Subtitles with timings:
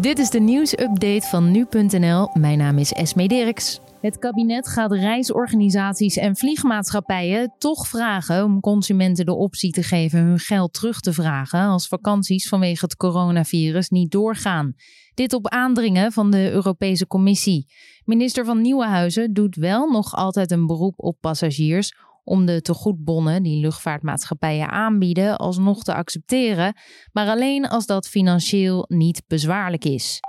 [0.00, 2.30] Dit is de nieuwsupdate van nu.nl.
[2.34, 3.80] Mijn naam is Esme Dirks.
[4.00, 10.38] Het kabinet gaat reisorganisaties en vliegmaatschappijen toch vragen om consumenten de optie te geven hun
[10.38, 14.74] geld terug te vragen als vakanties vanwege het coronavirus niet doorgaan.
[15.14, 17.66] Dit op aandringen van de Europese Commissie.
[18.04, 21.94] Minister van Nieuwenhuizen doet wel nog altijd een beroep op passagiers
[22.24, 26.74] om de tegoedbonnen die luchtvaartmaatschappijen aanbieden alsnog te accepteren,
[27.12, 30.20] maar alleen als dat financieel niet bezwaarlijk is.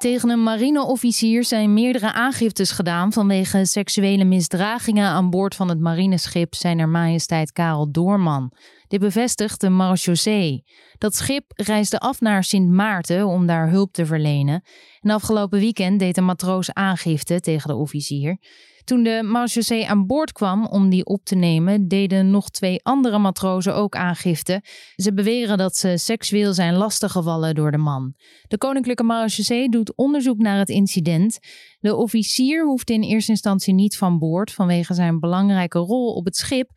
[0.00, 6.54] Tegen een marineofficier zijn meerdere aangiftes gedaan vanwege seksuele misdragingen aan boord van het marineschip
[6.54, 8.52] Zijner Majesteit Karel Doorman.
[8.90, 10.64] Dit bevestigt de marechaussee.
[10.98, 14.62] Dat schip reisde af naar Sint Maarten om daar hulp te verlenen.
[15.00, 18.38] En afgelopen weekend deed een matroos aangifte tegen de officier.
[18.84, 23.18] Toen de marechaussee aan boord kwam om die op te nemen, deden nog twee andere
[23.18, 24.62] matrozen ook aangifte.
[24.96, 28.14] Ze beweren dat ze seksueel zijn lastiggevallen door de man.
[28.48, 31.38] De koninklijke marechaussee doet onderzoek naar het incident.
[31.80, 36.36] De officier hoeft in eerste instantie niet van boord vanwege zijn belangrijke rol op het
[36.36, 36.70] schip,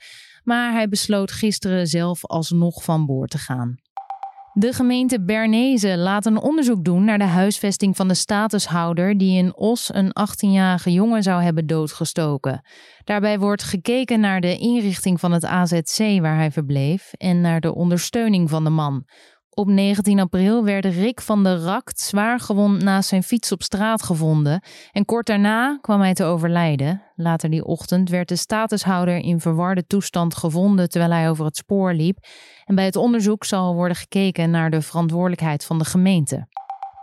[0.44, 3.77] maar hij besloot gisteren zelf alsnog van boord te gaan.
[4.55, 9.55] De gemeente Bernese laat een onderzoek doen naar de huisvesting van de statushouder die in
[9.55, 12.61] Os een 18-jarige jongen zou hebben doodgestoken.
[13.03, 17.75] Daarbij wordt gekeken naar de inrichting van het AZC waar hij verbleef en naar de
[17.75, 19.05] ondersteuning van de man.
[19.56, 24.04] Op 19 april werd Rick van der Rakt zwaar gewond naast zijn fiets op straat
[24.04, 27.02] gevonden en kort daarna kwam hij te overlijden.
[27.16, 31.94] Later die ochtend werd de statushouder in verwarde toestand gevonden terwijl hij over het spoor
[31.94, 32.18] liep.
[32.66, 36.48] En bij het onderzoek zal worden gekeken naar de verantwoordelijkheid van de gemeente.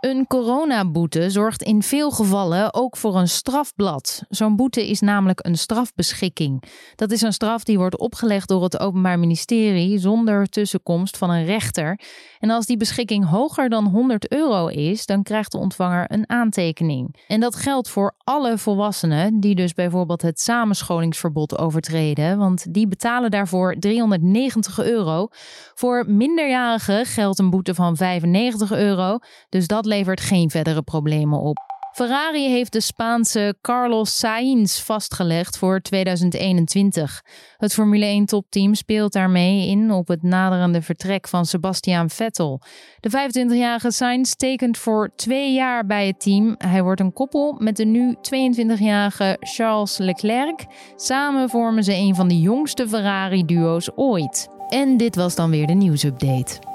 [0.01, 4.23] Een coronaboete zorgt in veel gevallen ook voor een strafblad.
[4.29, 6.63] Zo'n boete is namelijk een strafbeschikking.
[6.95, 11.45] Dat is een straf die wordt opgelegd door het Openbaar Ministerie zonder tussenkomst van een
[11.45, 11.99] rechter.
[12.39, 17.15] En als die beschikking hoger dan 100 euro is, dan krijgt de ontvanger een aantekening.
[17.27, 23.31] En dat geldt voor alle volwassenen die dus bijvoorbeeld het samenscholingsverbod overtreden, want die betalen
[23.31, 25.27] daarvoor 390 euro.
[25.73, 29.17] Voor minderjarigen geldt een boete van 95 euro,
[29.49, 31.57] dus dat levert geen verdere problemen op.
[31.91, 37.23] Ferrari heeft de Spaanse Carlos Sainz vastgelegd voor 2021.
[37.57, 42.61] Het Formule 1-topteam speelt daarmee in op het naderende vertrek van Sebastian Vettel.
[42.99, 46.55] De 25-jarige Sainz tekent voor twee jaar bij het team.
[46.57, 50.65] Hij wordt een koppel met de nu 22-jarige Charles Leclerc.
[50.95, 54.49] Samen vormen ze een van de jongste Ferrari-duo's ooit.
[54.69, 56.70] En dit was dan weer de nieuwsupdate.